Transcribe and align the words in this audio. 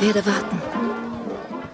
Ich 0.00 0.06
werde 0.14 0.24
warten. 0.24 0.58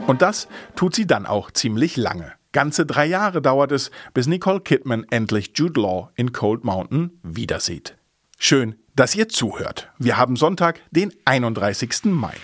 Und 0.07 0.23
das 0.23 0.49
tut 0.75 0.95
sie 0.95 1.07
dann 1.07 1.27
auch 1.27 1.51
ziemlich 1.51 1.97
lange. 1.97 2.33
Ganze 2.53 2.87
drei 2.87 3.07
Jahre 3.07 3.43
dauert 3.43 3.71
es, 3.71 3.91
bis 4.15 4.27
Nicole 4.27 4.61
Kidman 4.61 5.05
endlich 5.11 5.53
Jude 5.55 5.81
Law 5.81 6.11
in 6.17 6.33
Cold 6.33 6.65
Mountain 6.65 7.21
wiedersieht. 7.23 7.97
Schön, 8.39 8.77
dass 8.95 9.15
ihr 9.15 9.29
zuhört. 9.29 9.93
Wir 9.99 10.17
haben 10.17 10.37
Sonntag, 10.37 10.81
den 10.91 11.13
31. 11.25 12.07
Mai. 12.07 12.35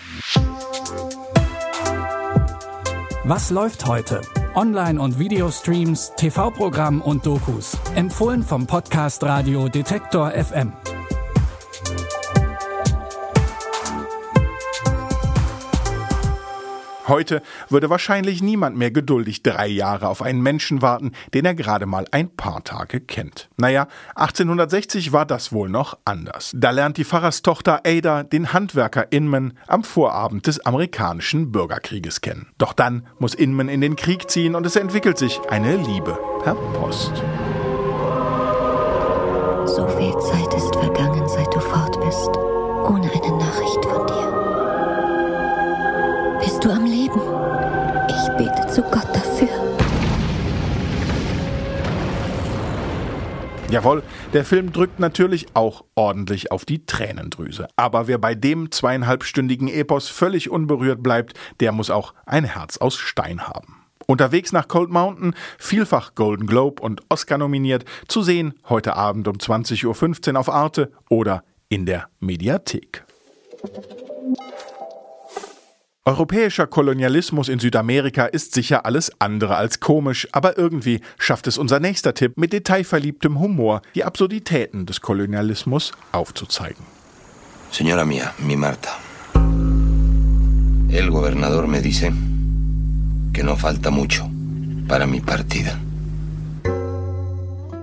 Was 3.25 3.49
läuft 3.49 3.85
heute? 3.85 4.21
Online- 4.55 5.01
und 5.01 5.17
Videostreams, 5.17 6.13
TV-Programm 6.15 7.01
und 7.01 7.25
Dokus. 7.25 7.77
Empfohlen 7.95 8.43
vom 8.43 8.67
Podcast 8.67 9.23
Radio 9.23 9.67
Detektor 9.67 10.31
FM. 10.31 10.73
Heute 17.13 17.43
würde 17.69 17.91
wahrscheinlich 17.91 18.41
niemand 18.41 18.75
mehr 18.75 18.89
geduldig 18.89 19.43
drei 19.43 19.67
Jahre 19.67 20.07
auf 20.07 20.23
einen 20.23 20.41
Menschen 20.41 20.81
warten, 20.81 21.11
den 21.35 21.45
er 21.45 21.53
gerade 21.53 21.85
mal 21.85 22.07
ein 22.09 22.35
paar 22.35 22.63
Tage 22.63 23.01
kennt. 23.01 23.49
Naja, 23.55 23.87
1860 24.15 25.13
war 25.13 25.27
das 25.27 25.51
wohl 25.51 25.69
noch 25.69 25.99
anders. 26.05 26.51
Da 26.55 26.71
lernt 26.71 26.97
die 26.97 27.03
Pfarrerstochter 27.05 27.81
Ada 27.85 28.23
den 28.23 28.51
Handwerker 28.51 29.11
Inman 29.11 29.53
am 29.67 29.83
Vorabend 29.83 30.47
des 30.47 30.65
amerikanischen 30.65 31.51
Bürgerkrieges 31.51 32.21
kennen. 32.21 32.47
Doch 32.57 32.73
dann 32.73 33.05
muss 33.19 33.35
Inman 33.35 33.69
in 33.69 33.81
den 33.81 33.95
Krieg 33.95 34.31
ziehen 34.31 34.55
und 34.55 34.65
es 34.65 34.75
entwickelt 34.75 35.19
sich 35.19 35.39
eine 35.51 35.75
Liebe 35.75 36.17
per 36.43 36.55
Post. 36.55 37.11
So 39.67 39.87
viel 39.87 40.17
Zeit 40.17 40.51
ist 40.55 40.75
vergangen, 40.75 41.29
seit 41.29 41.53
du 41.53 41.59
fort 41.59 41.99
bist, 42.03 42.29
ohne 42.89 43.07
eine 43.11 43.37
Nachricht 43.37 43.85
von 43.85 44.02
bete 48.37 48.67
zu 48.67 48.81
Gott 48.81 49.07
dafür. 49.13 49.49
Jawohl, 53.69 54.03
der 54.33 54.45
Film 54.45 54.71
drückt 54.71 54.99
natürlich 54.99 55.47
auch 55.55 55.83
ordentlich 55.95 56.51
auf 56.51 56.63
die 56.63 56.85
Tränendrüse. 56.85 57.67
Aber 57.75 58.07
wer 58.07 58.19
bei 58.19 58.35
dem 58.35 58.69
zweieinhalbstündigen 58.69 59.67
Epos 59.67 60.09
völlig 60.09 60.51
unberührt 60.51 61.01
bleibt, 61.01 61.33
der 61.59 61.71
muss 61.71 61.89
auch 61.89 62.13
ein 62.27 62.43
Herz 62.43 62.77
aus 62.77 62.97
Stein 62.97 63.47
haben. 63.47 63.83
Unterwegs 64.05 64.51
nach 64.51 64.67
Cold 64.67 64.91
Mountain, 64.91 65.33
vielfach 65.57 66.13
Golden 66.13 66.45
Globe 66.45 66.83
und 66.83 67.01
Oscar 67.09 67.39
nominiert, 67.39 67.85
zu 68.07 68.21
sehen 68.21 68.53
heute 68.69 68.95
Abend 68.95 69.27
um 69.27 69.37
20.15 69.37 70.33
Uhr 70.33 70.39
auf 70.39 70.49
Arte 70.49 70.91
oder 71.09 71.43
in 71.69 71.87
der 71.87 72.09
Mediathek. 72.19 73.05
Europäischer 76.05 76.67
Kolonialismus 76.67 77.47
in 77.47 77.59
Südamerika 77.59 78.25
ist 78.25 78.53
sicher 78.53 78.85
alles 78.85 79.09
andere 79.19 79.55
als 79.55 79.79
komisch, 79.79 80.27
aber 80.33 80.57
irgendwie 80.57 80.99
schafft 81.17 81.47
es 81.47 81.57
unser 81.57 81.79
nächster 81.79 82.13
Tipp 82.13 82.37
mit 82.37 82.51
detailverliebtem 82.51 83.39
Humor, 83.39 83.81
die 83.95 84.03
Absurditäten 84.03 84.85
des 84.85 84.99
Kolonialismus 84.99 85.93
aufzuzeigen. 86.11 86.83
Señora 87.71 88.03
mía, 88.03 88.33
mi 88.37 88.57
Marta. 88.57 88.99
El 90.89 91.09
gobernador 91.09 91.67
me 91.67 91.79
dice 91.79 92.11
que 93.31 93.43
no 93.43 93.55
falta 93.55 93.89
mucho 93.89 94.29
para 94.89 95.07
mi 95.07 95.21
partida. 95.21 95.79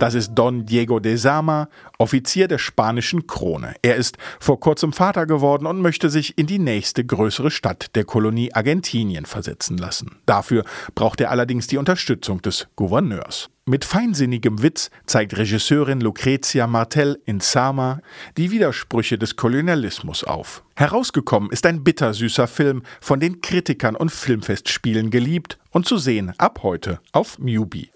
Das 0.01 0.15
ist 0.15 0.34
Don 0.34 0.65
Diego 0.65 0.98
de 0.98 1.17
Sama, 1.17 1.69
Offizier 1.98 2.48
der 2.48 2.56
spanischen 2.56 3.27
Krone. 3.27 3.75
Er 3.83 3.97
ist 3.97 4.17
vor 4.41 4.59
kurzem 4.59 4.95
Vater 4.95 5.27
geworden 5.27 5.67
und 5.67 5.83
möchte 5.83 6.09
sich 6.09 6.39
in 6.39 6.47
die 6.47 6.59
nächste 6.59 7.05
größere 7.05 7.51
Stadt 7.51 7.95
der 7.95 8.05
Kolonie 8.05 8.51
Argentinien 8.55 9.27
versetzen 9.27 9.77
lassen. 9.77 10.17
Dafür 10.25 10.65
braucht 10.95 11.20
er 11.20 11.30
allerdings 11.30 11.67
die 11.67 11.77
Unterstützung 11.77 12.41
des 12.41 12.67
Gouverneurs. 12.77 13.51
Mit 13.67 13.85
feinsinnigem 13.85 14.63
Witz 14.63 14.89
zeigt 15.05 15.36
Regisseurin 15.36 16.01
Lucrezia 16.01 16.67
Martel 16.67 17.20
in 17.27 17.41
Sama 17.41 18.01
die 18.39 18.51
Widersprüche 18.51 19.19
des 19.19 19.36
Kolonialismus 19.36 20.24
auf. 20.24 20.64
Herausgekommen 20.77 21.51
ist 21.51 21.67
ein 21.67 21.85
bittersüßer 21.85 22.47
Film, 22.47 22.85
von 23.03 23.20
den 23.20 23.42
Kritikern 23.42 23.97
und 23.97 24.11
Filmfestspielen 24.11 25.11
geliebt 25.11 25.58
und 25.73 25.86
zu 25.86 25.98
sehen 25.98 26.33
ab 26.39 26.61
heute 26.63 27.01
auf 27.13 27.39
Mubi. 27.39 27.91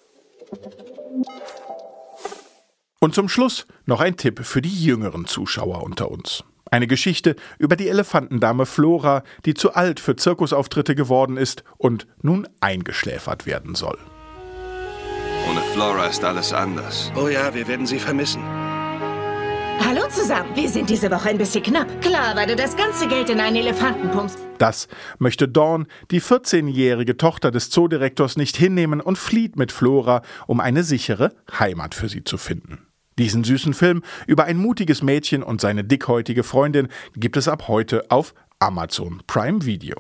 Und 3.05 3.15
zum 3.15 3.29
Schluss 3.29 3.67
noch 3.85 4.01
ein 4.01 4.17
Tipp 4.17 4.47
für 4.47 4.63
die 4.63 4.83
jüngeren 4.83 5.27
Zuschauer 5.27 5.83
unter 5.83 6.11
uns. 6.11 6.43
Eine 6.71 6.87
Geschichte 6.87 7.37
über 7.59 7.77
die 7.77 7.89
Elefantendame 7.89 8.65
Flora, 8.65 9.25
die 9.45 9.53
zu 9.53 9.75
alt 9.75 10.01
für 10.01 10.17
Zirkusauftritte 10.17 10.95
geworden 10.95 11.37
ist 11.37 11.65
und 11.77 12.07
nun 12.23 12.49
eingeschläfert 12.61 13.45
werden 13.45 13.75
soll. 13.75 13.99
Ohne 15.51 15.61
Flora 15.75 16.07
ist 16.07 16.25
alles 16.25 16.55
anders. 16.55 17.13
Oh 17.15 17.29
ja, 17.29 17.53
wir 17.53 17.69
werden 17.69 17.85
sie 17.85 17.99
vermissen. 17.99 18.43
Hallo 18.43 20.09
zusammen. 20.09 20.57
Wir 20.57 20.71
sind 20.71 20.89
diese 20.89 21.11
Woche 21.11 21.29
ein 21.29 21.37
bisschen 21.37 21.63
knapp. 21.63 22.01
Klar, 22.01 22.35
weil 22.37 22.47
du 22.47 22.57
das 22.57 22.75
ganze 22.75 23.07
Geld 23.07 23.29
in 23.29 23.39
einen 23.39 23.57
Elefanten 23.57 24.11
pumpst. 24.13 24.39
Das 24.57 24.89
möchte 25.19 25.47
Dawn, 25.47 25.89
die 26.11 26.23
14-jährige 26.23 27.19
Tochter 27.19 27.51
des 27.51 27.69
Zoodirektors, 27.69 28.39
nicht 28.39 28.57
hinnehmen 28.57 29.03
und 29.03 29.19
flieht 29.19 29.57
mit 29.57 29.73
Flora, 29.73 30.23
um 30.47 30.61
eine 30.61 30.85
sichere 30.85 31.35
Heimat 31.59 31.95
für 31.95 32.09
sie 32.09 32.25
zu 32.25 32.39
finden. 32.39 32.87
Diesen 33.19 33.45
süßen 33.45 33.75
Film 33.75 34.03
über 34.27 34.45
ein 34.45 34.59
mutiges 34.59 35.03
Mädchen 35.03 35.43
und 35.43 35.61
seine 35.61 35.85
dickhäutige 35.85 36.43
Freundin 36.43 36.89
gibt 37.15 37.37
es 37.37 37.49
ab 37.49 37.69
heute 37.69 38.11
auf 38.11 38.35
Amazon 38.59 39.23
Prime 39.27 39.65
Video. 39.65 39.97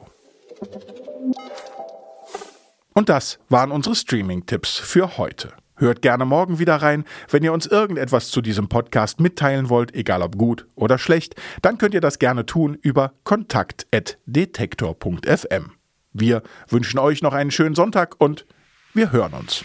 Und 2.95 3.09
das 3.09 3.39
waren 3.49 3.73
unsere 3.73 3.95
Streaming-Tipps 3.95 4.79
für 4.79 5.19
heute. 5.19 5.53
Hört 5.77 6.03
gerne 6.03 6.25
morgen 6.25 6.61
wieder 6.61 6.77
rein. 6.77 7.03
Wenn 7.29 7.43
ihr 7.43 7.53
uns 7.53 7.67
irgendetwas 7.67 8.31
zu 8.31 8.41
diesem 8.41 8.69
Podcast 8.69 9.19
mitteilen 9.19 9.69
wollt, 9.69 9.93
egal 9.95 10.23
ob 10.23 10.39
gut 10.39 10.69
oder 10.77 10.99
schlecht, 10.99 11.35
dann 11.63 11.79
könnt 11.79 11.95
ihr 11.95 12.01
das 12.01 12.21
gerne 12.21 12.47
tun 12.47 12.79
über 12.81 13.15
kontakt.detektor.fm. 13.25 15.73
Wir 16.13 16.45
wünschen 16.69 17.01
euch 17.01 17.23
noch 17.23 17.35
einen 17.35 17.51
schönen 17.51 17.75
Sonntag 17.75 18.21
und 18.21 18.47
wir 18.95 19.11
hören 19.11 19.35
uns. 19.35 19.65